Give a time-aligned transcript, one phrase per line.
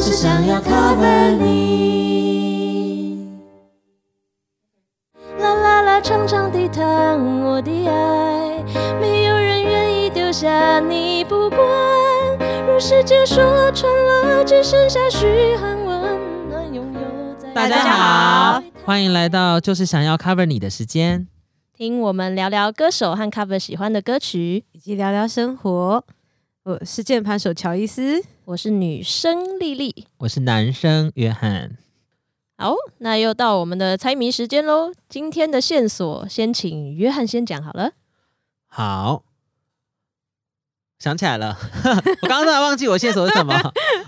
[0.00, 3.28] 就是想要 cover 你。
[5.38, 8.64] 啦啦啦，长长地糖，我的爱，
[8.98, 11.60] 没有人愿意丢下你不管。
[12.66, 17.00] 若世界说穿了，只剩下嘘寒问暖，拥有
[17.36, 21.28] 在大家好，欢迎来到就是想要 cover 你的时间。
[21.76, 24.64] 听我们聊聊歌手和 cover 喜欢的歌曲。
[24.72, 26.02] 以及聊聊生活。
[26.70, 30.06] 我是键盘手乔伊斯，我是女生丽丽。
[30.18, 31.76] 我是男生约翰，
[32.56, 34.92] 好，那又到我们的猜谜时间喽。
[35.08, 37.90] 今天的线索，先请约翰先讲好了。
[38.68, 39.24] 好，
[41.00, 41.58] 想起来了，
[42.22, 43.52] 我刚刚突然忘记我线索是什么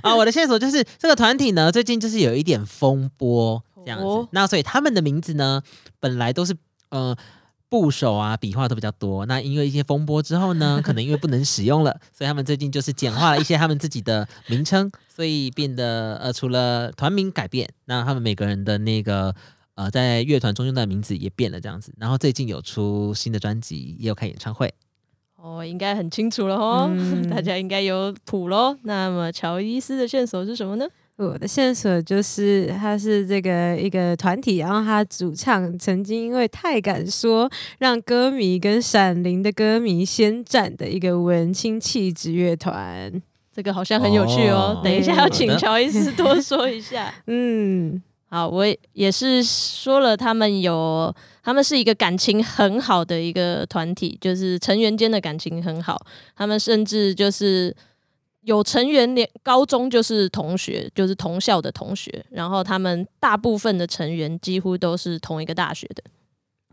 [0.02, 0.14] 啊？
[0.14, 5.60] 我的线索就是这个团体呢，最近就是有一点风波这样子，哦那所以他们的名字呢，
[5.98, 6.56] 本来都是
[6.90, 7.16] 呃。
[7.72, 9.24] 部首啊，笔画都比较多。
[9.24, 19.34] 那因为一些风波之后呢， 可能因为不能使用了，所以他们最近就是简化了一些他们自己的名称，所以变得呃，除了团名改变，那他们每个人的那个
[19.74, 21.94] 呃，在乐团中用的名字也变了这样子。
[21.98, 24.74] 然后最近有出新的专辑，也有开演唱会。
[25.36, 28.76] 哦，应该很清楚了哦，嗯 大家应该有谱喽。
[28.82, 30.86] 那么乔伊斯的线索是什么呢？
[31.18, 43.22] 我的线索就是他是这个一个团体，然后他主唱曾经因为太敢说，让歌迷跟闪灵的歌迷先战的一个文青气质乐团。
[43.54, 44.74] 这个好像很有趣哦。
[44.76, 47.14] 哦等一下要请乔伊斯多说一下。
[47.28, 56.00] 嗯，好，我也是说了，他们有，他们是一个感情很好的一个团体，就是成员间的感情很好。
[56.34, 57.76] 他们甚至就是
[58.42, 66.02] 有成员连高中就是同学，就是同校的同学，然后他们大部分的成员几乎都是同一个大学的。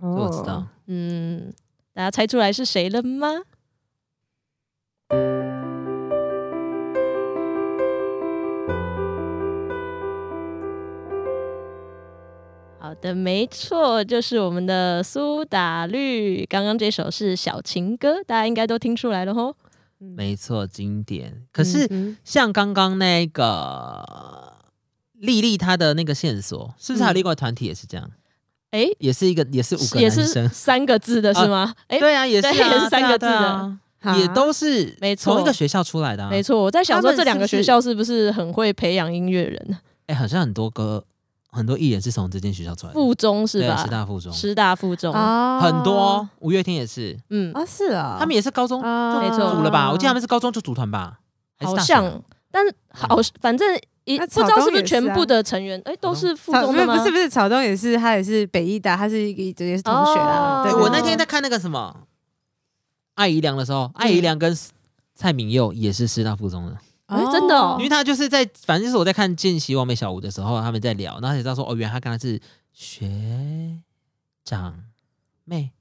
[0.02, 1.54] 这我知道哦，，嗯，
[1.94, 3.44] 大家猜出来是谁了吗？
[12.80, 16.44] 好的，没错，就是我们的苏打绿。
[16.48, 19.56] 刚刚这首是小情歌，大家应该都听出来了吼。
[20.00, 21.44] 没错，经典。
[21.52, 24.56] 可是嗯像刚刚那个
[25.14, 28.10] 丽丽她的那个线索，是不是还有另外团体也是这样？
[28.72, 30.48] 哎、也是一个，也是五个也是。
[30.50, 31.74] 三个字的是吗？
[31.88, 33.80] 哎、对啊，也是、啊，也是三个字的啊
[34.18, 36.30] 也都是没错同一个学校出来的、啊。
[36.30, 39.78] 没，错，我在想说这两个学校是不是很会培养音乐人？
[40.06, 41.04] 哎、好像很多歌，
[41.52, 43.84] 很多艺人是从这间学校出来的，附中是对吧？
[43.84, 46.28] 师大附中，师大附中，啊很多。
[46.40, 49.92] 五月天也是，嗯，啊，是啊，他们也是高中没错组了吧？
[49.92, 51.20] 我记得他们是高中就组团吧，
[51.60, 52.22] 好像，
[52.52, 53.68] 但是好，反正
[54.06, 56.98] 一不知道是不是全部的成员，哎，都是附草不是中的吗？
[56.98, 60.62] 不是不是草东也是，他也是北艺大，他是一个也是同学啦。
[60.62, 61.96] 哦对，哎对我那天在看那个什么
[63.16, 64.56] 艾怡良的时候，艾怡良跟
[65.16, 66.78] 蔡明佑也是师大附中的。
[67.10, 67.76] 哎真的哦。
[67.80, 72.40] 因为他就是在，反正就是我在看《见习完美小屋》的时候，他们在聊，然后才知道说，哦，原来他跟他是
[72.72, 73.10] 学
[74.46, 74.76] 长
[75.46, 75.72] 妹，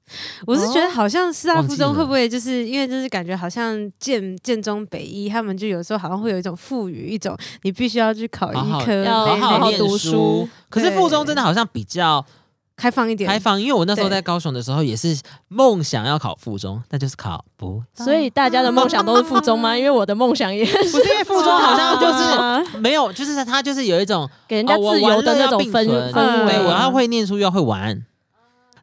[0.47, 10.49] 我是觉得好像师大附中会不会就是因为就是感觉好像建建中北一，他们就有时候好像会有一种赋予一种你必须要去考医科，要好那好读书书。
[10.69, 12.25] 可是附中真的好像比较
[12.79, 15.19] 开放一点，开放，因为我那时候在高雄的时候也是
[15.49, 18.05] 梦想要考附中，但就是考不到。
[18.05, 19.77] 所以大家的梦想都是附中吗？
[19.77, 26.11] 因为我的梦想也是不是因为附中 好像就啊是没有，就是他就是有一种给人家自由的那种氛围。
[26.13, 28.01] 对，我要会念书又要会玩。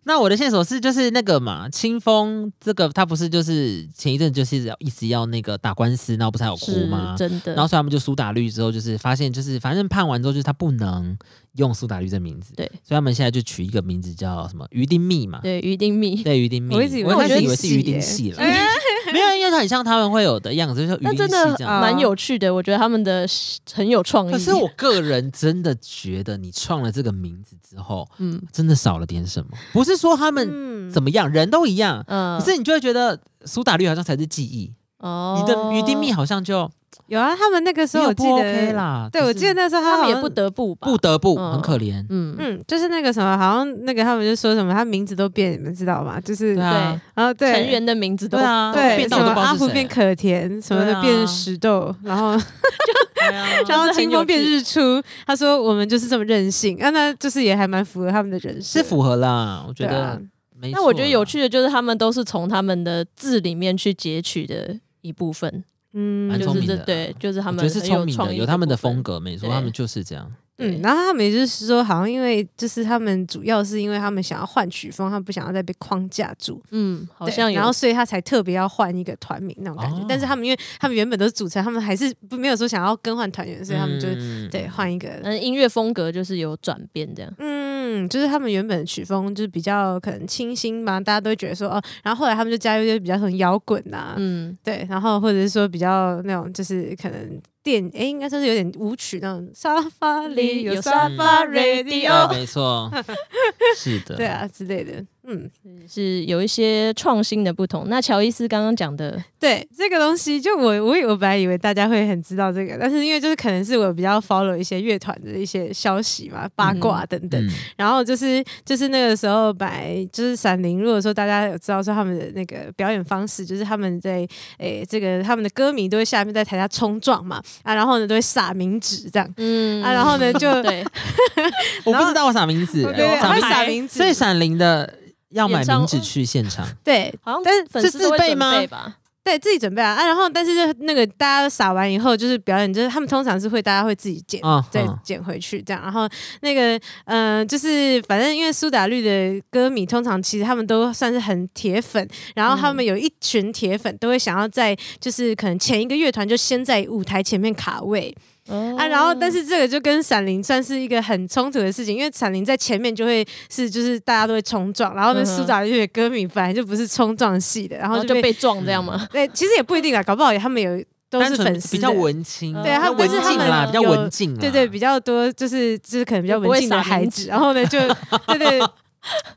[0.08, 7.16] 那我的线索是就是那个嘛，清风这个他不是就是前一阵就是要一直要那个打官司，然后不是还有哭吗？
[7.18, 7.52] 真的。
[7.54, 11.18] 然后所以他们就苏打绿之后，就是发现就是反正判完之后，就是他不能
[11.56, 12.64] 用苏打绿这名字，对。
[12.84, 17.04] 所以他们现在就取一个名字叫什么于丁密嘛，对于丁密，对于丁密，我一直以
[17.48, 18.38] 为是于丁系了，
[19.16, 21.56] 没有，因为它很像他们会有的样子，就是真的。
[21.66, 22.54] 蛮有趣的。
[22.54, 23.26] 我觉得他们的
[23.72, 24.32] 很有创意。
[24.32, 29.48] 可是我个人真的觉得，你创了这个名字之后，嗯真的少了点什么。
[29.72, 36.70] 不是说他们嗯怎么样，人都一样，嗯，可是你就会觉得苏打绿好像才是记忆，哦，你的鱼丁蜜好像就
[37.08, 39.08] 有啊，他们那个时候我记得 OK 啦。
[39.12, 41.52] 对，我记得那时候他们也不得不吧，不得不嗯。
[41.52, 42.04] 很可怜。
[42.08, 42.34] 嗯。
[42.38, 46.20] 嗯，就是那个什么，好像那个他们就说什么，他名字都变，你们知道吗？
[46.20, 47.52] 就是对啊，然后对。
[47.52, 48.72] 成员的名字都对啊。
[48.72, 52.36] 对什么阿福变可甜，什么的变石豆，然后
[53.14, 53.46] 对啊。
[53.68, 54.56] 然后清风变趣。
[54.56, 60.20] 日出，他说我们就是这么任性，啊，那就是也还蛮符合他们的人设，是符合啦，我觉得
[60.58, 60.78] 没错啦。
[60.80, 65.64] 那我觉得有趣的就是他们都是从他们的字里面去截取的一部分，
[65.98, 69.02] 嗯就是蛮聪明的这对，就是他们我觉得是聪明的，有他们的风。
[69.02, 70.30] 格，没错，他们就是这样。
[70.58, 79.98] 嗯，然后他们也就是说，好像因为就是他们主要是因为他们想要换曲风，他们不想要再被框架住，嗯，好像有然后所以他才特别要换一个团名那种感觉。
[79.98, 85.08] 哦但是他们因为他们原本都是组成，他们还是不没有说想要更换团员，所以他们就、嗯对换一个。
[85.24, 87.32] 嗯，音乐风格就是有转变这样。
[87.38, 102.88] 嗯，就是他们原本的曲风就是比较可能清新嘛，大家都会觉得说哦，然后后来他们就加入一些比较很摇滚呐，嗯，对，然后或者是说比较那种就是可能电，诶，应该算是有点舞曲那种沙发里有有沙发 radio， 对，没错，
[103.76, 105.50] 是的，对，啊之类的，嗯，
[105.88, 107.86] 是有一些创新的不同。
[107.88, 124.26] 那乔伊斯刚刚讲的，对这个东西，就我我以我本来以为大家会很知道这个，但是因为就是可能是我比较 follow 一些乐团的一些消息嘛，八卦等等，嗯，然后就是就是那个时候本来就是闪灵，如果说大家有知道说他们的那个表演方式，就是他们在
[124.58, 129.34] 诶、这个他们的歌迷都会下面在台下冲撞嘛啊，然后呢都会撒名纸这样。
[129.38, 129.82] 嗯。
[129.82, 130.84] 啊然后呢就对，
[131.84, 133.94] 我不知道我撒名纸，对对对，他会我撒名纸。
[133.98, 134.92] 所，以闪灵的
[135.36, 138.94] 要买名纸去现场， 对好像但是粉丝是都会准自备吗？
[139.26, 145.82] 对自己准备啊啊，然后但是就那个大家撒完以后，就是表演，就是他们通常是会大家会自己剪，啊再啊剪回去这样。
[145.82, 146.08] 然后
[146.42, 158.16] 那个嗯、呃就是反正因为苏打绿的歌迷通常其实他们都算是很铁粉，然后他们有一群铁粉都会想要在就是可能前一个乐团就先在舞台前面卡位，
[158.48, 169.06] 哦啊，然后但是这个就跟闪灵算是一个很冲突的事情，因为闪灵在前面就会是就是大家都会冲撞，然后呢苏打绿的歌迷本来就不是冲撞系的，然后就被撞这样吗？
[169.12, 177.78] 对，其实也不一定啊，搞不好他们有都是粉丝比较文青，对啊比较但是他们文静啦，比较文静，对对，比较多就是就是可能比较文静的孩子，然后呢就
[178.26, 178.60] 对 对。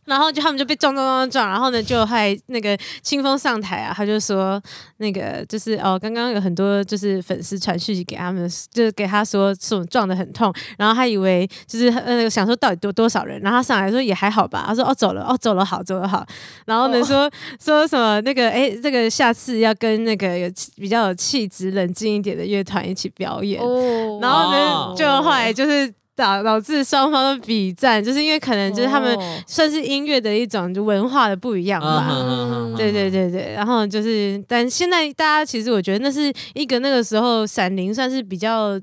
[0.06, 4.62] 然后就他们就被撞撞撞撞，然后呢就还那个清风上台啊，他就说
[4.98, 16.25] 那个就是哦，刚刚有很多就是粉丝传讯息给他们，就是给他说这种撞的很痛，然后他以为就是呃想说到底多多少人，然后他上来说也还好吧，他说哦走了哦走了好走了好，
[16.66, 17.04] 然后呢哦。
[17.04, 24.19] 说说什么那个哎这个下次要跟那个有气比较有气质冷静一点的乐团一起表演，哦。
[24.21, 32.75] 然后呢，哦就后来就是导导致双方的比战，就是因为可能就是他们哦算是音乐的一种就文化的不一样吧。
[32.75, 38.77] 对对对对，然后就是，但现在大家其实我觉得那是一个那个时候闪灵算是比较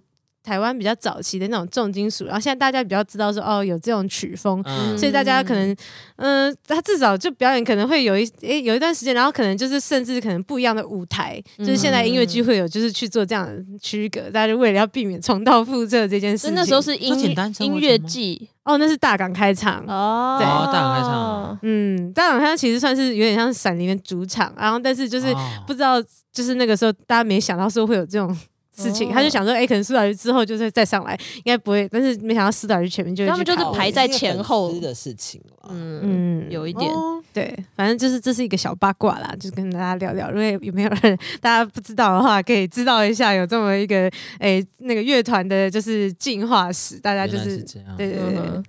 [0.47, 4.97] 台湾比较早期的那种重金属，然后现在大家比较知道说哦有这种曲风，嗯。
[4.97, 5.77] 所以大家可能，
[6.17, 13.53] 嗯、他至少就表演可能会有一诶有一段时间，然后可能就是甚至可能不一样的舞台，就是现在音乐剧会有就是去做这样的
[13.83, 16.55] 区隔，大家就为了要避免重蹈覆辙这件事情。
[16.55, 18.49] 那时候是音简单音乐活中吗季。
[18.63, 19.85] 哦，那是大港开场。
[19.87, 21.59] 哦，对哦大港开场。
[21.63, 25.41] 嗯，大港开场其实算是有点像闪灵的主场，然后但是就是哦。
[25.67, 26.03] 不知道，
[26.33, 28.37] 就是那个时候大家没想到说会有这种
[28.77, 29.13] 事情，哦。
[29.13, 34.73] 他就想说，哎、可能苏打绿之后就是再上来，应该不会，但是没想到苏打绿前面就他们就是排在前后。
[34.79, 35.71] 的事情了。
[35.71, 36.01] 嗯。
[36.03, 36.91] 嗯有一点。
[36.93, 40.31] 哦对，反正就是这是一个小八卦啦，就是跟大家聊聊。
[40.31, 48.33] 如果有没有人大家不知道的话，可以知道一下有这么一个诶、那个乐团的就是进化史，大家就是是这样，对对对。
[48.33, 48.65] 对嗯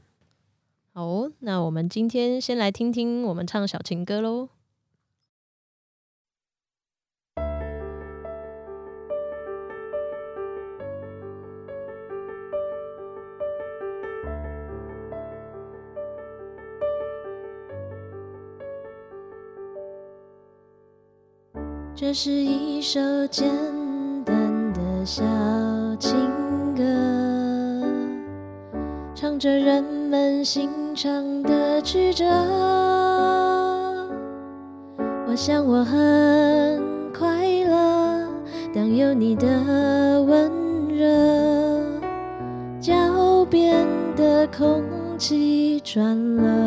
[0.94, 4.50] 好哦，那我们今天先来听听我们唱小情歌喽。
[22.00, 23.50] 这是一首简
[24.24, 25.24] 单的小
[25.98, 26.16] 情
[26.76, 26.84] 歌，
[29.16, 32.24] 唱着人们心肠的曲折。
[35.28, 38.28] 我想我很快乐，
[38.72, 39.48] 当有你的
[40.22, 40.52] 温
[40.90, 41.82] 热，
[42.80, 42.94] 脚
[43.50, 44.84] 边的空
[45.18, 46.67] 气转了。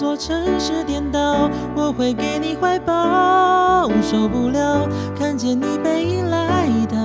[0.00, 3.86] 座城市颠倒，我会给你怀抱。
[4.00, 6.96] 受不了看见你背影来到，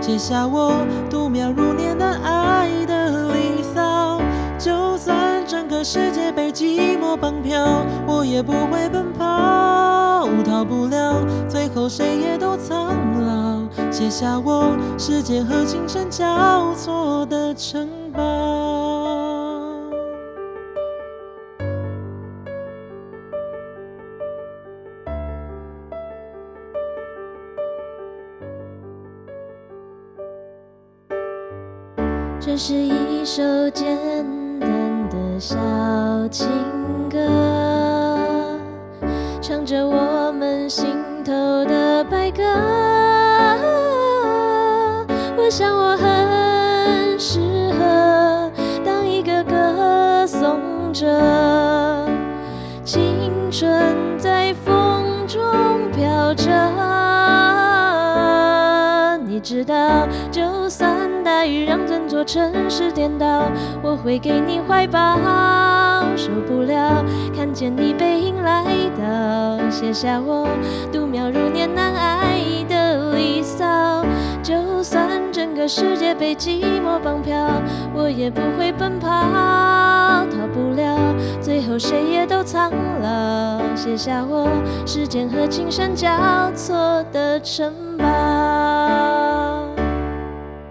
[0.00, 4.20] 写下我度秒如年的爱的离骚。
[4.60, 11.16] 就算整个世界被寂寞绑票，我也不会奔跑，逃不了，
[11.48, 12.94] 最后谁也都苍
[13.26, 18.85] 老，写下我时间和琴声交错的城堡。
[32.58, 33.98] 是一首简
[34.58, 34.68] 单
[35.10, 35.54] 的小
[36.30, 36.48] 情
[37.10, 37.18] 歌，
[39.42, 40.86] 唱着我们心
[41.22, 41.32] 头
[41.66, 42.42] 的白鸽。
[45.36, 47.38] 我想我很适
[47.78, 48.50] 合
[48.82, 50.58] 当一个歌颂
[50.94, 51.06] 者，
[52.82, 53.02] 青
[53.50, 55.42] 春在风中
[55.92, 56.46] 飘着。
[59.28, 60.88] 你知道，就算
[61.22, 61.85] 大雨让
[62.16, 63.42] 座城市颠倒，
[63.82, 65.18] 我会给你怀抱。
[66.16, 67.04] 受不了
[67.36, 68.64] 看见你背影来
[68.96, 70.48] 到，写下我
[70.90, 74.02] 度秒如年难挨的离骚。
[74.42, 77.50] 就算整个世界被寂寞绑票，
[77.92, 80.98] 我也不会奔跑，逃不了，
[81.42, 83.60] 最后谁也都苍老。
[83.76, 84.48] 写下我
[84.86, 86.08] 时间和琴声交
[86.54, 88.45] 错的城堡。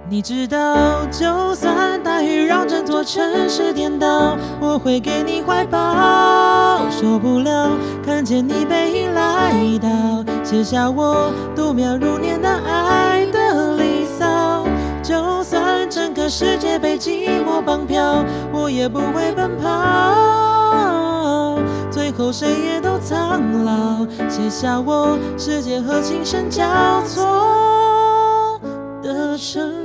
[0.07, 6.87] 你知道，就算大雨让整座城市颠倒，我会给你怀抱。
[6.91, 7.71] 受不了
[8.05, 14.63] 看见你背影来到，写下我度秒如年的爱的离骚。
[15.01, 21.57] 就算整个世界被寂寞绑票，我也不会奔跑。
[21.89, 26.63] 最后谁也都苍老，写下我时间和琴声交
[27.07, 28.59] 错
[29.01, 29.84] 的城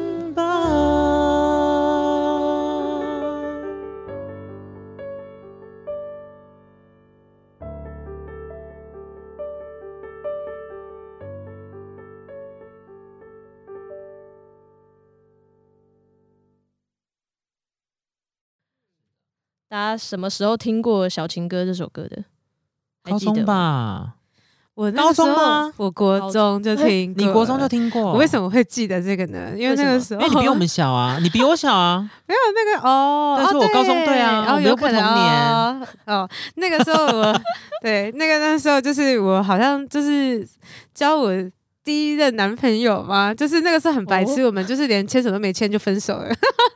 [19.70, 22.24] 大家什么时候听过《小情歌》这首歌的？
[23.04, 23.46] 还高中记得？
[23.46, 24.14] 吧？
[24.74, 28.02] 我那个时候高中吗我国中就听过，你国中就听过？
[28.02, 29.52] 我为什么会记得这个呢？
[29.56, 32.00] 因为那个时候，因为你比我们小啊， 你比我小啊。
[32.26, 37.40] 没有那个哦，哦但是我高中对啊然后我们又有可能不同年哦哦，那个时候我
[37.80, 40.44] 对那个那时候就是我好像就是
[40.92, 41.30] 教我。
[41.90, 46.28] 第一任男朋友吗，就是那个时候很白痴，我们就是连牵手都没牵就分手了。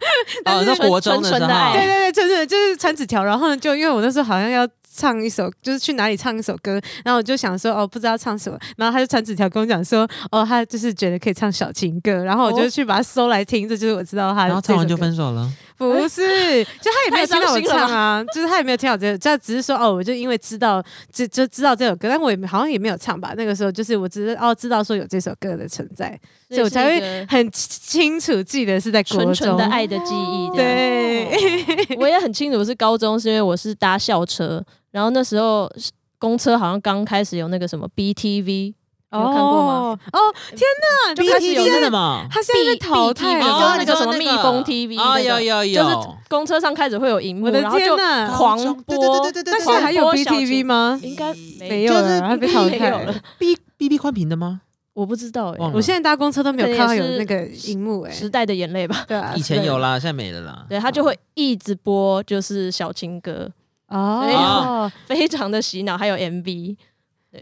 [0.45, 10.01] 哦，你说国中的时候，纯纯的爱对对对，就是就是传纸条，然后呢，就因为我那时候好像要唱一首，就是去哪里唱一首歌，然后我就想说哦，不知道唱什么，然后他就传纸条跟我讲说，
[10.33, 14.47] 哦，他就是觉得可以唱小情歌，然后我就哦去把它搜来听，这就是我知道他。
[14.47, 15.49] 然后唱完就，分手了。
[15.77, 23.35] 不是，就他也没有听到我唱啊，就是他也没有听到这个，就只是说哦，我就因为知道就就知道这首歌，但我也好像也没有唱吧。
[23.37, 29.35] 那个时候就是我只是哦知道说有这首歌的存在，所以我才会会很清楚记得是在国中。
[29.35, 30.51] 纯纯的爱的记忆。
[30.55, 31.29] 对，
[31.99, 35.71] 我也很清楚，我是高中，是因为我是搭校车，然后那时候
[36.19, 38.75] 公车好像刚开始有那个什么 BTV，
[39.23, 39.73] 有看过吗？
[39.75, 39.99] 哦？
[40.13, 40.19] 哦，
[40.51, 40.61] 天
[41.09, 41.15] 哪！
[41.15, 42.27] 就开始有 BTV 那个是什么？
[42.31, 48.97] 他现在被淘汰了，就是那个哦什么蜜蜂 TV 哦，那个有有有，就是公车上开始会有荧幕，我的然后就天哪狂播。
[48.97, 50.99] 对对对对对，那现在还有广播小 BTV 吗？
[51.03, 53.15] 应该没有就是了，他被淘汰了没有了。
[53.39, 54.63] B B B 宽屏的吗？
[54.95, 59.05] 我不知道哎、我现在搭公车都没有看到有那个荧幕，哎，时代的眼泪吧。
[59.09, 60.65] 对啊，以前有啦，现在没了啦。
[60.69, 63.51] 对，他就会一直播，就是小情歌，
[63.89, 64.89] 哦。
[65.09, 66.77] 非常的洗脑，还有 MV。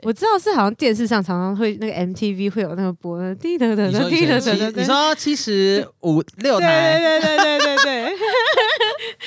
[0.03, 8.17] 我知道是好像电视上常常会那个 MTV 会有那个播的，滴答答答，你说以滴答前七，答答，你说七十五六台对对对对对对，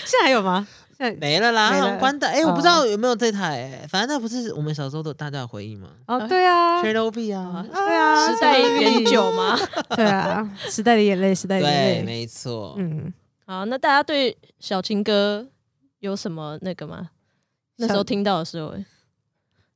[0.05, 0.67] 现在还有吗？
[0.97, 2.25] 现在没了啦，关的。
[2.25, 9.59] 哎，哦我不知道有没有这台，哎反正那不是我们小时候的大家的回忆吗哦，对啊，？Channel V 啊，对啊，时代远久吗？
[9.95, 12.75] 对啊，时代的眼泪，时代的，眼泪，没错。
[12.77, 13.13] 嗯，
[13.45, 15.45] 好，那大家对小情歌
[15.99, 17.09] 有什么那个吗？
[17.77, 18.85] 那时候听到的时候、欸，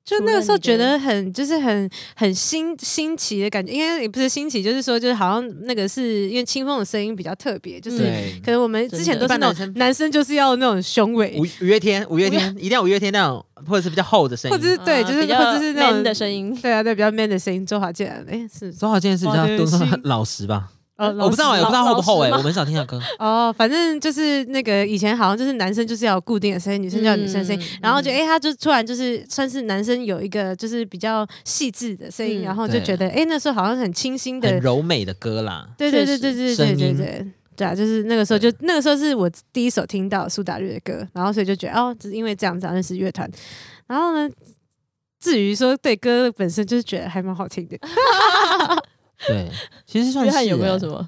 [0.10, 8.00] 就那个时候觉得很就是很很新新奇的感觉，因为也不是新奇，就是说就是好像那个是因为清风的声音比较特别，就是
[8.44, 14.58] 可能我们之前都是那种男生就是要那种雄伟五，五月天，五月天一定要五月天那种，或者是比较厚的声音。
[14.58, 16.58] 或者是对，就是或者是那种的声音。
[16.60, 20.70] 对啊，对比较 man 的声音，周华健，哎是周华健是比较都是对是老实吧？
[21.00, 23.00] 哦，我不知道哎，不知道厚不厚哎，我很少听他歌。
[23.18, 35.70] 哦，反正就是那个以前好像就是男生就是要有固定的声音，女生就要女生的声音，嗯然后就哎、诶他就突然就是算是男生有一个就是比较细致的声音，嗯然后就觉得哎、诶那时候好像很清新的很，柔美的歌啦。
[35.78, 37.28] 对对对对对对对对。
[37.56, 43.30] 对啊，就是那个时候就那个时候是我第一首听到苏打绿的歌，然后所以就觉得哦，只是因为这样子啊认识乐团，
[43.86, 44.30] 然后呢，
[45.20, 47.78] 至于说对歌本身就是觉得还蛮好听的。
[49.28, 49.52] 对，
[49.86, 51.08] 其实算是、约翰有没有欸什么？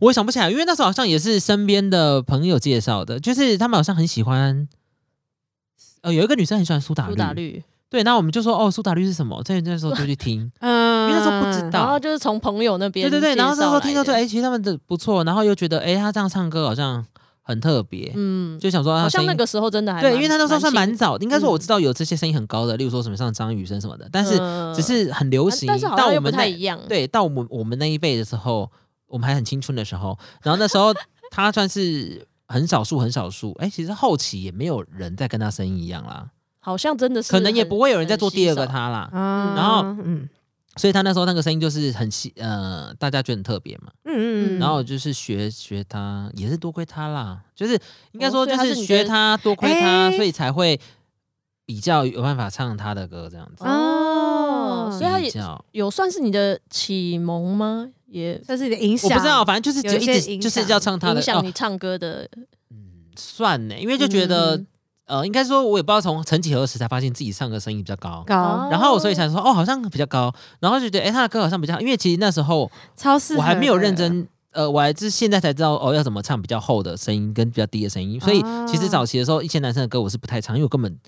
[0.00, 4.66] 我也想不起来，因为那时候好像也是身边的朋友介绍的，就是他们好像很喜欢，
[6.00, 9.42] 呃，有一个女生很喜欢苏打绿，苏打绿，对，然后我们就说哦，苏打绿是什么？
[9.42, 17.04] 在那时候就去听， 嗯，因为那时候不知道然后就是从朋友那边对对对，然后那时候听到说，就哎、其实他们的不错，然后又觉得，哎、他这样唱歌好像
[17.52, 24.72] 很特别，嗯，就想说他好像那个时候真的还对，因为他那时候算蛮新早，应该说我嗯知道有这些声音很高的，例如说什么像张雨生什么的，但是嗯。
[24.74, 28.70] 只是很流行，但是好像不到我们那太一样，对，到我们我们那一辈的时候，
[29.06, 30.94] 我们还很青春的时候，然后那时候
[31.30, 36.26] 他算是很少数很少数，哎、其实后期也没有人再跟他声音一样啦，
[36.60, 40.26] 好像真的是可能也不会有人再做第二个他啦，嗯，然后嗯
[40.76, 47.74] 所以他那时候那个声音就是很细，呃，大家觉得很特别嘛，嗯嗯嗯，然后就是学学他，也是多亏他啦，就是
[48.12, 50.16] 应该哦说就是学他，多亏他，哎。
[50.16, 50.80] 所以才会
[51.66, 53.64] 比较有办法唱他的歌这样子。
[53.64, 55.32] 哦，所以他也
[55.72, 57.88] 有算是你的启蒙吗？
[58.06, 62.28] 也算是你的影响，我不知道，反正就是有一些就一直就是要唱他的哦，影响你唱歌的，
[62.70, 64.66] 嗯算呢，因为就觉得、嗯
[65.12, 68.24] 呃，应该说我也不知道从曾几何时才发现自己唱歌声音比较高。
[68.26, 78.18] 高哦然后所以才说哦，好像比较高，然后就觉得哎，他的歌好像比较，因为其实那时候超适合，我还没有认真，呃，我还是现在才知道哦，要怎么唱比较厚的声音跟比较低的声音。
[78.18, 80.98] 所以哦其实早期的时候，一些男生的歌我是不太唱，因为我根本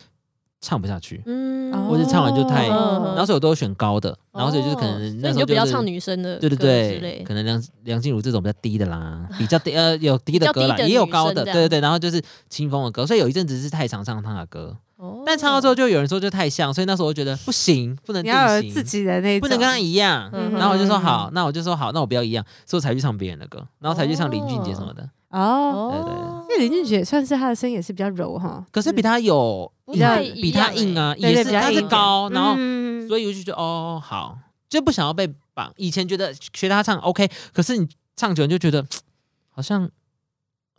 [0.65, 1.73] 唱不下去，嗯。
[1.73, 15.23] 哦或者唱完就太，嗯然后所以我都会选高的，然后所以就是可能那时候是以你就不要唱女生的对对对，可能梁梁静茹这种比较低的啦， 比较低呃有低的歌啦，也有高的，对对对，然后就是清风的歌，所以有一阵子是太常唱他的歌，哦。
[15.27, 20.31] 但唱到之后就有人说就太像，所以那时候我就觉得不行，不能定你要有型自己的那种，不能跟他一样。
[20.33, 25.09] 嗯然后我就说嗯好，那我就说好，那我不要一样，所以我才去唱别人的歌，然后才去唱林俊杰什么的。
[25.41, 25.91] 哦。
[25.93, 34.39] 对对哦因为林俊杰算是他的声音也是比较柔哈，可是比他有比较比他硬啊，也是他是比较硬高，然后嗯所以我就觉得哦好，
[34.69, 35.73] 就不想要被绑。
[35.77, 38.85] 以前觉得学他唱 OK，可是你唱久了就觉得
[39.51, 39.91] 好像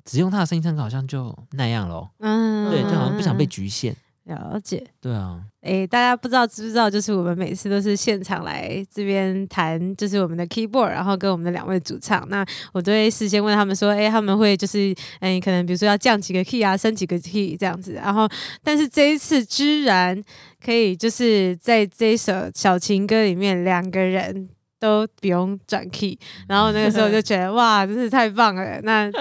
[0.05, 2.09] 只用他的声音唱歌好像就那样咯。
[2.19, 3.95] 嗯对，就好像不想被局限。
[4.25, 4.83] 了解。
[4.99, 6.89] 对啊，诶，大家不知道知不知道？
[6.89, 12.27] 就是我们每次都是现场来这边弹，就是我们的 keyboard，然后跟我们的两位主唱。
[12.29, 17.93] 那我都会事先问他们说，诶，他们会就是，嗯，可能比如说要降几个 key 啊，升几个 key 这样子。
[17.93, 18.27] 然后，
[18.63, 20.21] 但是这一次居然
[20.63, 24.49] 可以就是在这一首小情歌里面，两个人。
[24.85, 26.17] 都不用转 key，
[26.47, 28.79] 然后那个时候就觉得 哇，真是太棒了！
[28.83, 29.11] 那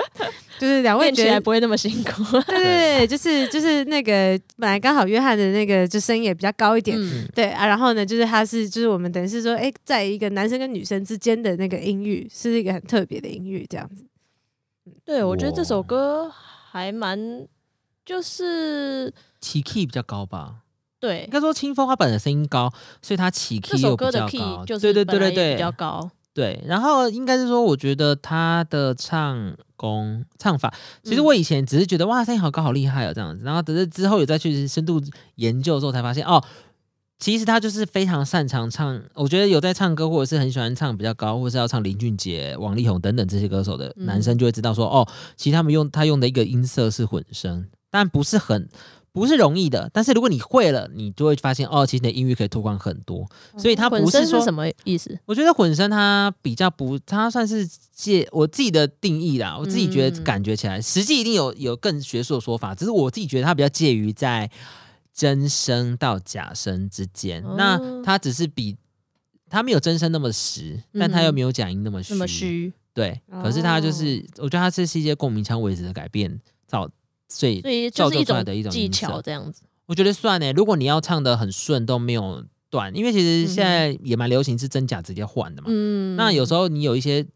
[0.58, 2.22] 就是两位练觉得起来不会那么辛苦。
[2.46, 14.04] 对对对，就是就是那个本来刚好约翰的那个就声音也比较高一点，嗯，对啊，然后呢，就是他是就是我们等于是说，哎，在一个男生跟女生之间的那个音域是一个很特别的音域，这样子。
[15.04, 16.30] 对，我觉得这首歌
[16.70, 17.18] 还蛮，
[18.04, 20.63] 就是起 key 比较高吧。
[21.06, 24.64] 对应该说清风他本身声音高，所以他起这 key 又比较高。
[24.64, 26.10] 就是对对对对对比较，高。
[26.32, 35.00] 对，然后应该是说，我觉得他的唱功、唱法，其实嗯我以前只是觉得、哇，声音好高，好厉害哦这样子，然后只是之后有再去深度
[35.36, 36.42] 研究之后，才发现哦，
[37.20, 39.00] 其实他就是非常擅长唱。
[39.14, 48.68] 我觉得有在唱歌，或者是很喜欢唱比较高，或者是要唱林俊杰、王力宏等等这些歌手的嗯男生，就会知道说，哦，其实他们用他用的一个音色是混声，但不是很。
[49.14, 53.24] 不是容易的，但是如果你会了，你就会发现哦，其实你的音域可以拓宽很多。
[53.56, 55.16] 所以它不是说是什么意思？
[55.24, 59.56] 我觉得混声它比较不，它算是借我自己的定义啦。
[59.56, 64.50] 我自己觉得嗯感觉起来，实际一定有有更学术的说法，只是我自己觉得它比较介于在
[65.14, 67.40] 真声到假声之间。
[67.44, 68.76] 哦那它只是比
[69.48, 72.12] 它没有真声那么实，但它又没有假音那么虚。
[72.14, 76.90] 那么虚，对，可是它就是，哦我觉得它这是一些共鸣腔位置的改变造，
[77.34, 79.62] 所以所以就是一种的一种技巧这样子。
[79.86, 80.52] 我觉得算呢。
[80.52, 85.66] 如果你要唱的很顺都没有断，因为其实现在也蛮流行是真假直接换的嘛。
[85.68, 87.26] 嗯，那有时候你有一些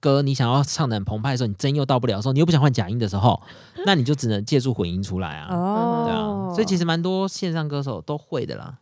[0.00, 3.40] 歌，你想要唱的很澎湃的时候，你真又到不了的时候，你又不想换假音的时候，
[3.86, 5.54] 那你就只能借助混音出来啊。
[5.54, 8.78] 哦，对啊，所以其实蛮多线上歌手都会的啦。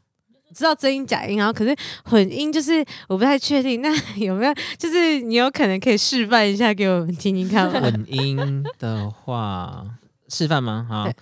[0.54, 7.78] 知道真音假音，然后可是混音就是我不太确定，那 有没有就是你有可能可以示范一下给我们听听看吗？
[7.78, 9.84] 混音的话，
[10.28, 10.86] 示范吗？
[10.88, 11.14] 好对。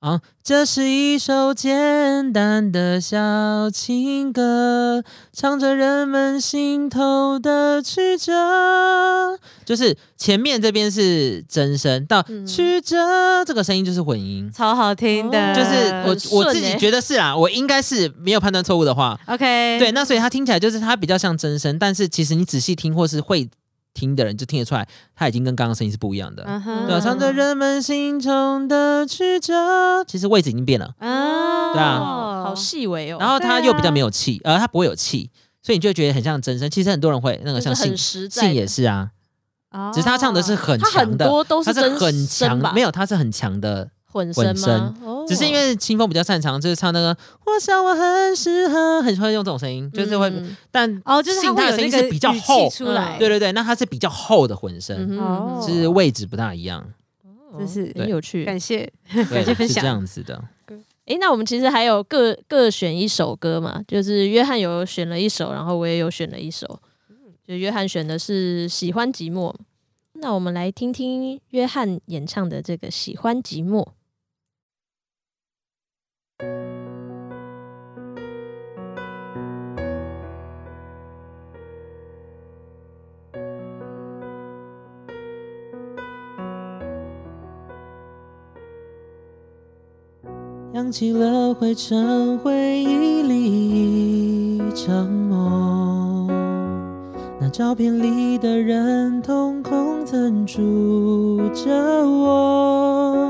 [0.00, 3.18] 啊，这是一首简单的小
[3.70, 8.32] 情歌，唱着人们心头的曲折。
[9.62, 12.96] 就是前面这边是真声，到嗯曲折
[13.44, 14.50] 这个声音就是混音。
[14.50, 23.46] 超好听的，哦就是我顺我自己欸觉得是啊，我应该是没有判断错误的话，OK，对，那所以它听起来就是它比较像真声，但是其实你仔细听或是会
[23.92, 26.44] 听的人就听得出来，他已经跟刚刚声音是不一样的。
[26.86, 30.94] 对啊，唱着人们心中的曲折，其实位置已经变了。
[30.98, 33.18] 啊，对啊哦好细微哦。
[33.20, 35.30] 然后他又比较没有气，呃，他不会有气，
[35.62, 36.70] 所以你就会觉得很像真声。
[36.70, 39.10] 其实很多人会那个像信信的也是啊，
[39.70, 42.74] 哦只是他唱的是很强的，很多都真他是很强？
[42.74, 44.96] 没有他是很强的，混混声吗？
[45.04, 54.96] 哦只是因为清风比较擅长，就是唱那个我想我很适合， 很会用这种声音，就是会，嗯但哦，就是他信他的声音是比较厚，出来，对对对，那他是比较厚的混声，
[55.64, 56.84] 是位置不大一样，
[57.58, 58.44] 这是很有趣。
[58.46, 58.90] 感谢
[59.30, 60.42] 感谢分享是这样子的。
[61.06, 66.80] 哎，那我们其实还有各各选一首歌嘛，就是约翰有选了一首，然后我也有选了一首。
[67.46, 69.52] 就约翰选的是《喜欢寂寞》，
[70.14, 73.84] 那我们来听听约翰演唱的这个《喜欢寂寞》。
[90.72, 96.26] 扬起了灰尘，回忆里一场梦。
[97.38, 101.70] 那照片里的人，瞳孔曾住着
[102.06, 103.29] 我。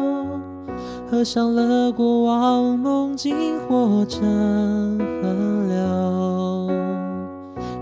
[1.11, 3.35] 合上了过往，梦境
[3.67, 3.75] 化
[4.09, 5.29] 成河
[5.67, 6.71] 流，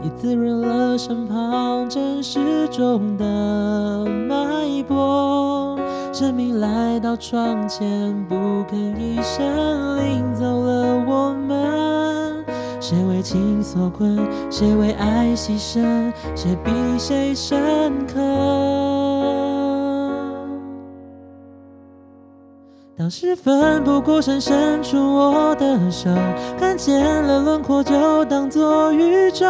[0.02, 5.78] 也滋润了身旁真实中的脉搏。
[6.10, 12.42] 生命来到窗前，不吭一声，领走了我们。
[12.80, 14.16] 谁为情所困，
[14.50, 18.87] 谁为爱牺牲，谁比谁深刻？
[22.98, 26.10] 当时奋不顾身伸出我的手，
[26.58, 29.46] 看见了轮廓就当作宇宙，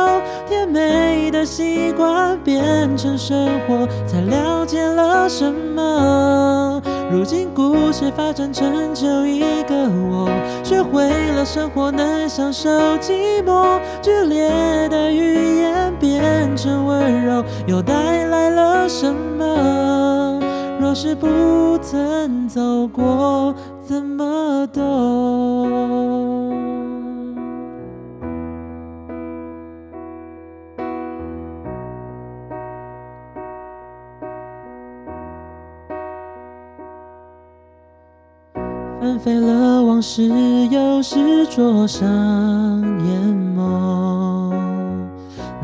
[0.47, 6.83] 甜美的习惯变成生活，才了解了什么。
[7.11, 9.75] 如今故事发展成就一个
[10.11, 10.29] 我，
[10.63, 14.51] 学会了生活能享受寂寞，剧烈
[14.91, 20.18] 的语言变成温柔，又带来了什么？
[20.89, 24.81] 若是不曾走过，怎么懂？
[38.99, 40.23] 翻飞了往事，
[40.71, 42.09] 又是灼伤
[43.07, 43.28] 眼。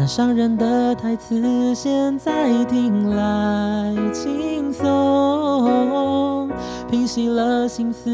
[0.05, 6.51] 那伤人的台词，现在听来轻松。
[6.91, 8.11] 平息了心思，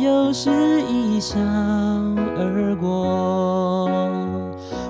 [0.00, 2.88] 又是一笑而过。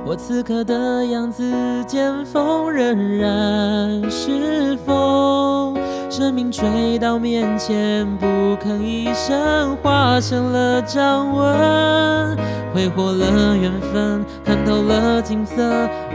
[0.07, 1.53] 我此刻的样子，
[1.89, 5.77] 见风仍然是风。
[6.17, 8.27] 生命吹到面前，不
[8.65, 12.39] 吭一声，化成了掌纹，
[12.73, 15.61] 挥霍了缘分，看透了景色，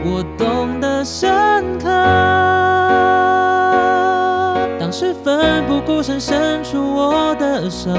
[0.02, 1.30] 我懂得深
[1.78, 1.86] 刻。
[4.80, 7.90] 当时奋不顾身伸出我的手，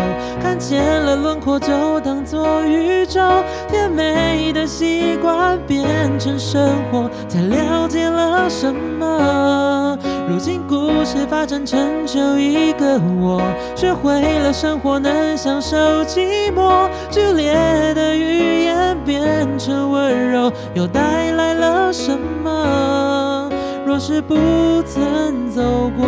[0.42, 3.22] 看见了轮廓就当作宇宙，
[3.70, 9.81] 甜美的习惯变成生活，才了解了什么。
[10.32, 13.42] 如今故事发展成就一个我，
[13.76, 23.50] 学会了生活能享受寂寞，剧烈的语言变成温柔，又带来了什么？
[23.86, 26.08] 若是不曾走过，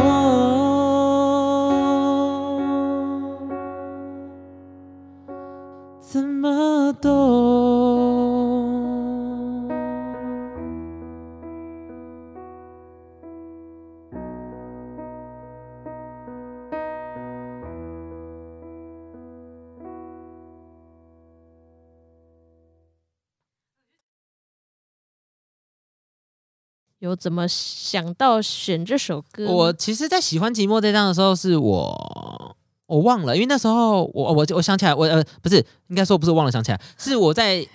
[27.03, 29.45] 有怎么想到选这首歌？
[29.51, 35.57] 我其实，在喜欢寂寞这张的时候，是我我忘了，因为那时候我我我想起来，我呃不是
[35.89, 37.67] 应该说不是忘了想起来，是我在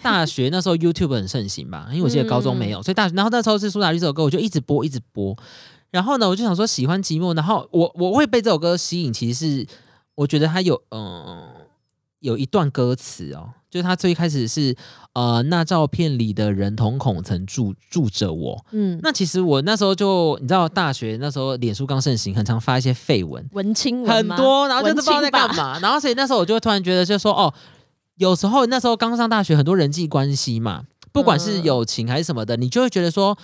[0.00, 5.36] 大学那时候 YouTube 很盛行吧，因为我记得高中没有，所以大学然后那时候是苏打绿这首歌，我就一直播一直播，
[5.90, 9.66] 然后呢，我就想说喜欢寂寞，然后我我会被这首歌吸引，其实是
[10.14, 11.44] 我觉得它有嗯、
[12.20, 14.74] 有一段歌词哦，就是他最开始是
[15.14, 25.54] 呃那照片里的人瞳孔曾住住着我，嗯，那其实我那时候就你知道，大学那时候脸书刚盛行，很常发一些绯闻，文青文很多，然后就是不知道在干。
[25.56, 27.52] 嘛，然后所以那时候我就会突然觉得，就说哦，
[28.16, 33.36] 有时候那时候刚上大学，很多人际关系嘛，不管是嗯友情还是什么的，你就会觉得说。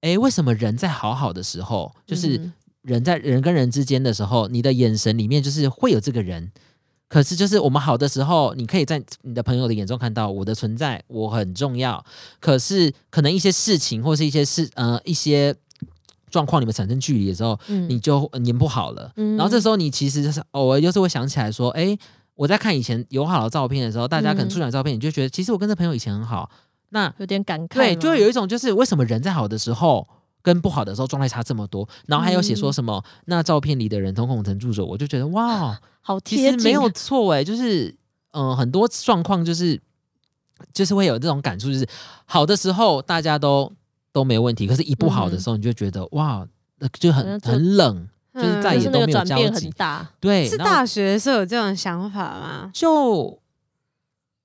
[0.00, 6.52] 哎，为什么人在好好的时候，就是嗯人在人跟人之间的时候，你的眼神里面就是会有这个人。
[7.14, 12.04] 可是，就是我们好的时候，你可以在你的朋友的眼中看到我的存在，我很重要。
[12.40, 15.54] 可是，可能一些事情或是一些事，呃，一些
[16.28, 19.12] 状况，你们产生距离的时候，嗯你就呃黏不好了。
[19.14, 21.96] 嗯然后这时候你其实就是偶尔就是会想起来说，哎，
[22.34, 26.50] 我在看以前友好的照片的时候，大家可能嗯出来的照片，你就觉得其实我跟这朋友以前很好。
[26.88, 30.08] 那有点感慨，对，就会有一种就是为什么人在好的时候
[30.44, 31.88] 跟不好的时候状态差这么多？
[32.06, 37.88] 然后还有写说嗯什么、那照片里的人瞳孔层住着，我就觉得哇，好贴近，其实没有错哎，就是
[38.32, 39.80] 嗯、呃很多状况就是
[40.72, 41.88] 就是会有这种感触，就是
[42.26, 43.72] 好的时候大家都
[44.12, 46.46] 都没问题，可是一不好的时候，你就觉得哇，
[46.78, 49.70] 呃就很很冷，就是再也都没有转变很。
[49.70, 52.70] 大，对，是大学的时候有这种想法吗？
[52.74, 53.40] 就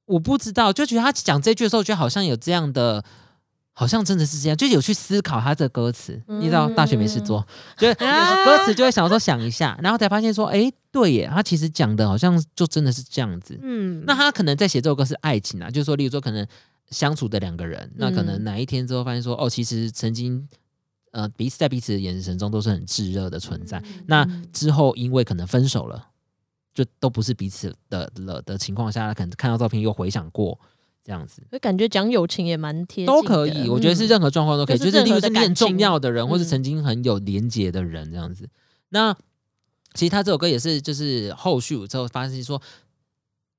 [0.06, 3.04] 我不知道，就觉得他讲这句的时候，觉得好像有这样的，
[3.80, 6.22] 好像真的是这样，就有去思考他的歌词。
[6.28, 13.58] 你知道，大学没事做，就 歌词就会想说想一下，然后才发现说，哎，对耶，他其实讲的好像就真的是这样子。
[13.64, 16.46] 嗯，那他可能在写这首歌是爱情啊，就是说，例如说可能
[16.90, 20.46] 相处的两个人，那可能嗯哪一天之后发现说，哦，其实曾经
[21.12, 23.82] 呃彼此在彼此的眼神中都是很炙热的存在。
[24.08, 26.06] 那之后因为可能分手了，
[26.74, 30.60] 就都不是彼此的了的情况下，可能看到照片又回想过
[31.10, 31.42] 这样子。
[31.52, 38.48] 就感觉讲友情也蛮贴，都可以，我觉得是嗯任何状况都可以，就就是是例如是你很重要的人，或是嗯曾经很有连结的人这样子。
[38.90, 39.12] 那
[39.96, 42.62] 其实他这首歌也是，就是后续之后发现说，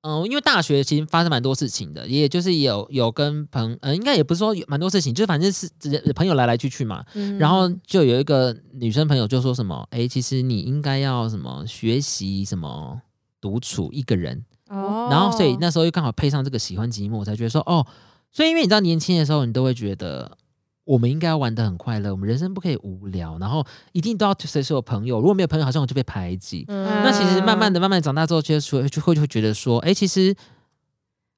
[0.02, 7.04] 嗯、因为大学其实发生蛮多事情的，也就是有有跟朋，嗯、应该也不是说有蛮多事情，就是反正是人朋友来来去去嘛。
[7.14, 13.02] 嗯然后就有一个女生朋友就说什么，哎，其实你应该要什么学习什么
[13.40, 17.84] 独处一个人，哦然后所以那时候又刚好配上这个喜欢寂寞，我才觉得说哦，
[18.32, 20.38] 所以因为你知道年轻的时候，你都会觉得
[20.84, 26.64] 我们应该要玩的很快乐，我们人生不可以无聊，然后一定都要随时有朋友，如果没有朋友，好像我就被排挤。
[26.68, 26.84] 嗯。
[27.04, 30.34] 那其实慢慢的、慢慢地长大之后，就就会就会觉得说，哎，其实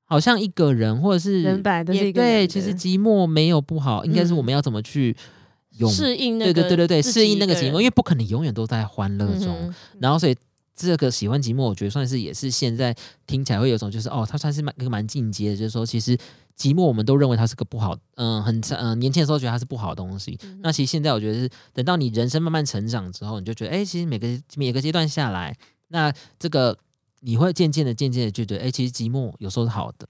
[0.05, 2.47] 好像一个人或者是人摆的是一个人的。
[2.47, 5.16] 其实寂寞没有不好，应该是我们要怎么去
[5.79, 9.49] 用适应那对个对对对对，对适应那个寂寞，因为不可能永远都在欢乐中。
[9.49, 10.37] 嗯然后所以
[10.75, 12.95] 这个喜欢寂寞，我觉得算是也是现在
[13.27, 16.17] 听起来会有种就是哦，它算是蛮一个蛮进阶的，就是说其实
[16.57, 20.39] 寂寞我们都认为它是个不好，嗯、很嗯、年轻的时候觉得它是不好的东西。
[20.61, 25.57] 那其实现在我觉得是等到你人生慢慢成长之后，你就觉得哎，其实每个每个阶段下来，
[25.89, 26.77] 那这个
[27.21, 30.09] 你会渐渐的、渐渐的就觉得哎，其实寂寞有时候是好的。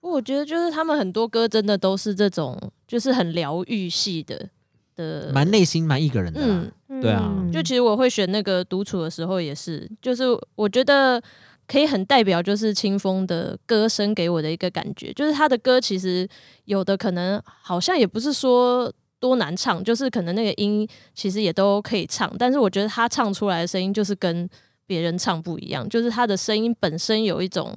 [0.00, 4.48] 我觉得就是他们很多歌真的都是这种，就是很疗愈系的
[4.94, 6.72] 的，蛮内心蛮一个人的。
[7.00, 11.22] 对啊嗯就其实我会选那个独处的时候也是，就是我觉得
[11.66, 16.28] 可以很代表就是清风的歌声给我的一个感觉，就是他的歌其实
[16.64, 24.48] 有的可能好像也不是说多难唱，就是可能那个音其实也都可以唱，但是我觉得他唱出来的声音就是跟
[24.86, 27.76] 别人唱不一样，就是他的声音本身有一种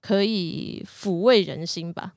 [0.00, 2.12] 可以抚慰人心吧。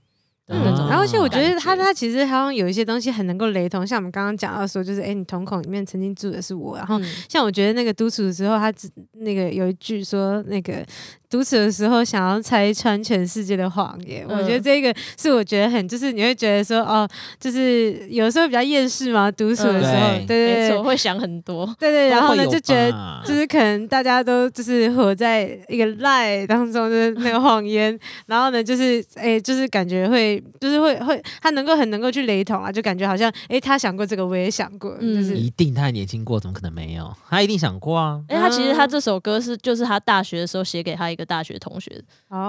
[0.47, 7.05] 的那种嗯然后而且我觉得他他其实好像有一些东西很能够雷同，像我们刚刚讲到说，就是哎，你瞳孔里面曾经住的是我，然后嗯。
[7.27, 10.85] 像我觉得那个独处的时候，他只那个有一句说，那个
[11.29, 14.25] 独处的时候想要拆穿全世界的谎言。
[14.29, 17.07] 嗯我觉得这个是我觉得很，就是你会觉得说，哦，
[17.39, 21.65] 就是有时候比较厌世嘛，独处的时候，嗯对对对，会想很多。
[21.79, 37.11] 对对，然后呢就觉得就是可能大家都就是活在一个赖当中，就是那个谎言， 然后呢，就是哎、就是感觉会，就是会会，他能够很能够去雷同啊，就感觉好像哎、他想过这个，我也想过，嗯就是一定他年轻过，怎么可能没有？
[37.29, 38.21] 他一定想过啊。
[38.29, 42.01] 哎、他其实他这首歌是就是他大学的时候写给他一个大学同学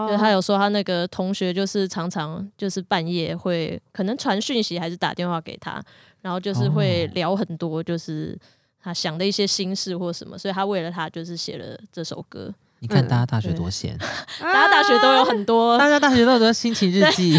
[0.09, 5.83] 就他有说他那个同学就是常常就是半夜会可能传讯息还是打电话给他，
[6.22, 8.38] 然后就是会哦聊很多就是
[8.81, 12.54] 他想的一些心事或什么，所以他为了他就是写了这首歌。
[12.81, 13.98] 你看嗯大家大学多闲，
[14.38, 17.33] 大家大学都有很多大家大学都有很多心情日记，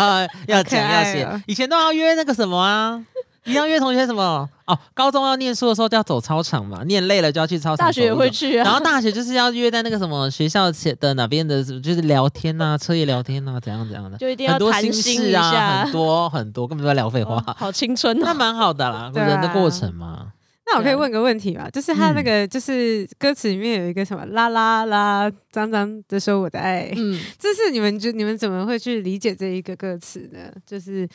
[0.48, 1.28] 要可讲要写。
[1.46, 3.04] 以前都要约那个什么啊，
[3.48, 4.78] 一定要约同学什么哦。
[4.94, 7.86] 高中要念书的时候就要走操场嘛，念累了就要去操场。
[7.86, 8.28] 大学也会。
[8.30, 8.64] 去啊。
[8.64, 18.34] 然后大学就是要约在那个什么学校前的哪边的，就是聊天呐、彻夜聊天呐、怎样怎样的，就一定要很多心谈心事啊，一下很，多很多，根本都在聊废话哦，好青春那哦。
[18.34, 20.32] 蛮好的啦，啊人的过程嘛。
[20.70, 21.70] 那我可以问个问题吗？
[21.70, 30.40] 就是他那个就是歌词里面有一个什么啦啦啦，脏脏的说我的爱，嗯，这是你们就你们怎么会去理解这一个歌词呢？
[30.66, 31.08] 就是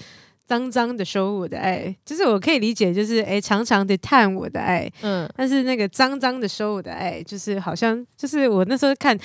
[0.46, 9.18] 脏脏的收我的爱，就是我可以理解，就是哎长长的探我的爱，嗯，但是那个脏脏的收我的爱，就是好像就是我那时候看，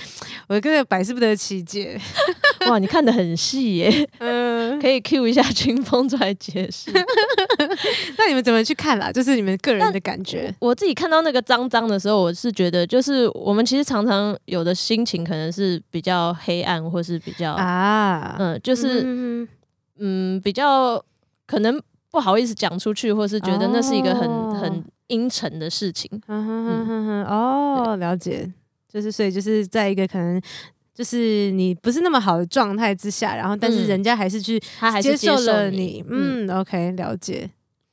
[0.49, 1.99] 我跟个百思不得其解。
[2.69, 6.91] 哇，你看的很细耶， 嗯，可以 Q 一下清风出来解释。
[8.19, 9.13] 那你们怎么去看啦？
[9.13, 10.53] 就是你们个人的感觉。
[10.59, 19.49] 我自己看到那个脏脏的时候，我是觉得，就是我们其实常常有的心情可能是比较黑暗，或是比较啊，嗯，就是嗯
[19.99, 21.03] 嗯比较
[21.47, 21.81] 可能
[22.11, 24.59] 不好意思讲出去，或是觉得那是一个很、哦。
[24.61, 26.11] 很阴沉的事情。
[26.27, 28.53] 嗯哼哼哼哼，哦，了解，
[28.93, 30.39] 就是所以就是在一个可能
[30.95, 33.89] 就是你不是那么好的状态之下，然后但是嗯。
[33.89, 37.49] 人家还是去他还是接受了你你，，嗯，OK，了解，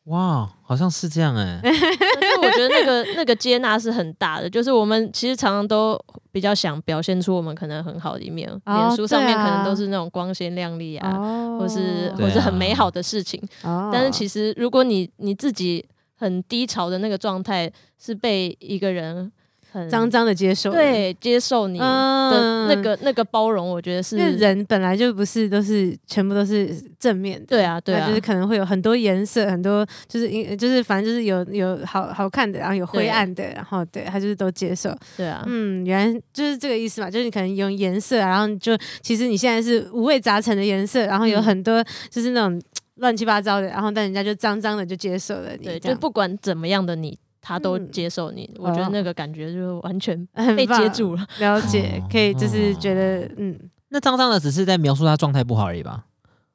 [0.05, 5.99] 哇，好像是这样哎、 但是我觉得那个那个接纳是很大的，就是我们其实常常都
[6.31, 13.41] 比较想表现出我们可能很好的一面，哦脸书上面可能都是那种光鲜亮丽啊，哦或是对或是很啊美好的事情。
[13.63, 15.83] 哦但是其实如果你你自己
[16.17, 19.31] 很低潮的那个状态是被一个人
[19.75, 22.67] 很脏脏的接受，，对接受你的嗯。
[22.67, 34.95] 那个那个包容，我觉得是人本来就不是都是全部都是正面的，对啊对啊就是可能会有很多颜色，很多就是因就是反正就是有有好好看的，然后有灰暗的，然后对他就是都接受。
[35.15, 41.43] 对啊，嗯，原来就是这个意思嘛，就是你可能用颜色啊，然后就其实你现在是五味杂陈的颜色，然后有嗯。
[41.45, 42.59] 很多就是那种
[42.95, 47.15] 乱七八糟的，然后但人家就脏脏的就接受了你，对，就不管怎么样的你，
[47.47, 48.49] 他都嗯接受你。
[48.57, 50.27] 我觉得哦那个感觉就是完全
[50.57, 51.23] 被接住了。
[51.39, 53.55] 了解，可以就是哦觉得嗯
[53.89, 56.05] 那脏脏的只是在描述他状态不好而已吧？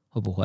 [0.08, 0.44] 会不会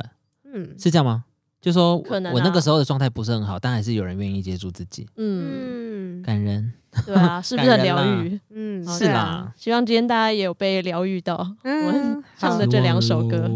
[0.54, 1.26] 嗯是这样吗？
[1.60, 6.72] 就说可能啊我那个时候的状态不是很好，但还是有人愿意接住自己，嗯，嗯感人
[7.08, 8.40] 对啊，是不是很疗愈？
[8.52, 9.52] 嗯，是啦。
[9.58, 11.36] 希望今天大家也有被疗愈到。
[11.64, 13.50] 我 唱的这两首歌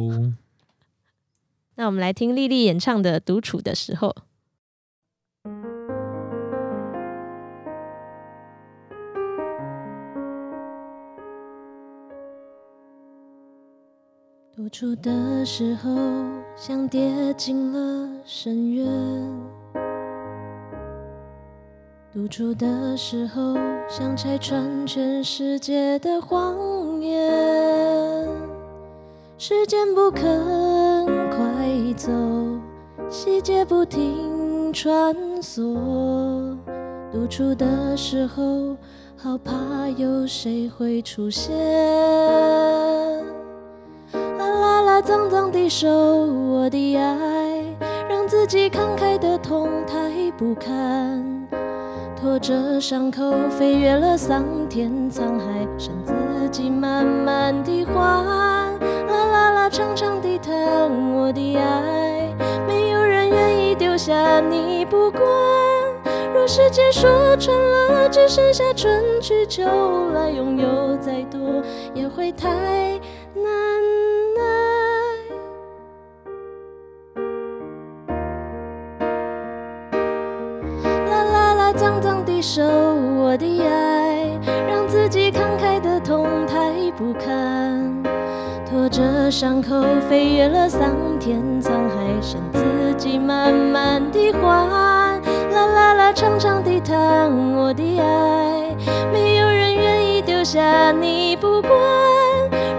[1.75, 4.09] 那我们来听丽丽演唱的《独处的时候》。
[14.59, 15.89] 独处的时候，
[16.57, 18.85] 像跌进了深渊。
[22.11, 23.55] 独处的时候，
[23.87, 28.27] 像拆穿全世界的谎言。
[29.37, 32.11] 时间不肯快走，
[33.09, 36.57] 细节不停穿梭。
[37.13, 38.75] 独处的时候，
[39.15, 41.49] 好怕有谁会出现。
[45.09, 47.63] 脏脏地收我的爱，
[48.07, 49.97] 让自己慷慨的痛太
[50.37, 51.47] 不堪。
[52.15, 56.13] 拖着伤口飞越了桑田沧海，剩自
[56.51, 57.91] 己慢慢地还。
[59.07, 60.53] 啦啦啦，长长地叹
[61.15, 62.31] 我的爱，
[62.67, 65.23] 没有人愿意丢下你不管。
[66.31, 69.63] 若世界说穿了，只剩下春去秋
[70.13, 71.39] 来，拥有再多
[71.95, 72.47] 也会太
[73.33, 73.43] 难
[82.39, 87.93] 脏脏地收我的爱，让自己慷慨的痛太不堪。
[88.65, 89.75] 拖着伤口
[90.09, 92.61] 飞越了桑田沧海，剩自
[92.97, 95.19] 己慢慢的还。
[95.51, 98.75] 啦啦啦，长长地叹我的爱，
[99.11, 101.71] 没有人愿意丢下你不管。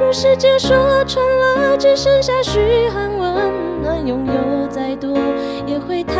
[0.01, 5.19] 若世界说穿了，只剩下嘘寒问暖，拥有再多
[5.67, 6.15] 也会太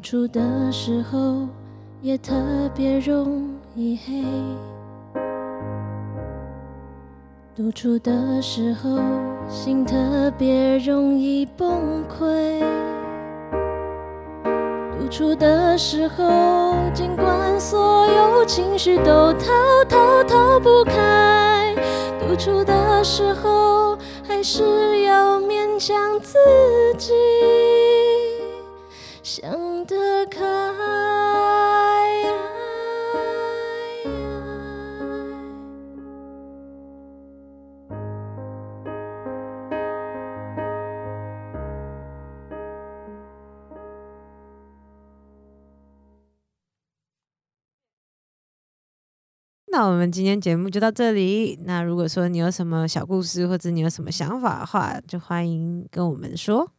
[0.00, 1.46] 独处的时候
[2.00, 2.32] 也特
[2.74, 4.24] 别容易黑，
[7.54, 8.98] 独处的时候
[9.46, 12.64] 心特别容易崩溃。
[14.98, 21.74] 独处的时候，尽管所有情绪都逃，逃逃不开，
[22.18, 26.38] 独处的时候还是要勉强自
[26.96, 27.12] 己
[29.32, 29.48] 想
[29.86, 30.40] 得开。
[49.72, 51.56] 那我们今天节目就到这里。
[51.64, 56.72] 那如果说你有什么小故事，或者你有什么想法的话，就欢迎跟我们说。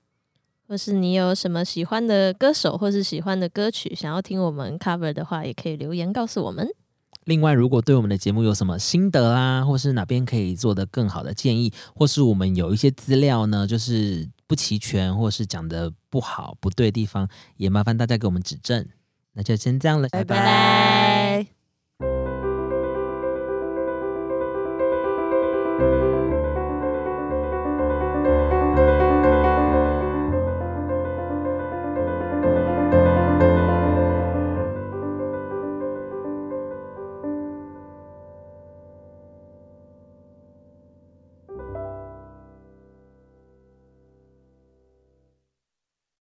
[0.71, 6.65] 或是你有什么喜欢的歌手或是喜欢的歌曲想要听我们 cover 的话也可以留言告诉我们。
[7.25, 18.87] 另外如果对我们的节目有什么心得啊或是哪边可以做的更好的建议或是我们有一些资料呢就是不齐全或是讲的不好不对地方也麻烦大家给我们指正。
[19.33, 21.47] 那就先这样了拜拜。